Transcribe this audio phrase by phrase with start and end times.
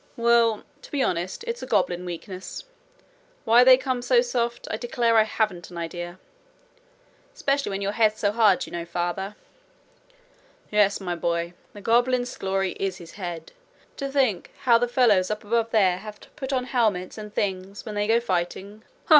[0.17, 2.63] 'Well, to be honest, it's a goblin weakness.
[3.45, 6.17] Why they come so soft, I declare I haven't an idea.'
[7.35, 9.35] 'Specially when your head's so hard, you know, father.'
[10.71, 11.53] 'Yes my boy.
[11.73, 13.51] The goblin's glory is his head.
[13.97, 17.85] To think how the fellows up above there have to put on helmets and things
[17.85, 18.81] when they go fighting!
[19.05, 19.09] Ha!